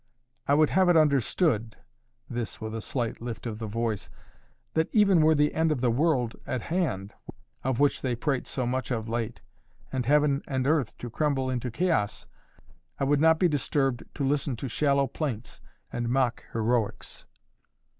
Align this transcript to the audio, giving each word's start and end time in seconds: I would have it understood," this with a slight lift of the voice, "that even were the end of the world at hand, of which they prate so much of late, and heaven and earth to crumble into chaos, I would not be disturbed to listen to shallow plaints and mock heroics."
I 0.47 0.55
would 0.55 0.71
have 0.71 0.89
it 0.89 0.97
understood," 0.97 1.75
this 2.27 2.59
with 2.59 2.73
a 2.73 2.81
slight 2.81 3.21
lift 3.21 3.45
of 3.45 3.59
the 3.59 3.67
voice, 3.67 4.09
"that 4.73 4.89
even 4.91 5.21
were 5.21 5.35
the 5.35 5.53
end 5.53 5.71
of 5.71 5.79
the 5.79 5.91
world 5.91 6.35
at 6.47 6.63
hand, 6.63 7.13
of 7.63 7.79
which 7.79 8.01
they 8.01 8.15
prate 8.15 8.47
so 8.47 8.65
much 8.65 8.89
of 8.89 9.07
late, 9.07 9.41
and 9.91 10.07
heaven 10.07 10.41
and 10.47 10.65
earth 10.65 10.97
to 10.97 11.11
crumble 11.11 11.51
into 11.51 11.69
chaos, 11.69 12.25
I 12.99 13.03
would 13.03 13.21
not 13.21 13.37
be 13.37 13.47
disturbed 13.47 14.01
to 14.15 14.23
listen 14.25 14.55
to 14.55 14.67
shallow 14.67 15.05
plaints 15.05 15.61
and 15.93 16.09
mock 16.09 16.45
heroics." 16.51 17.25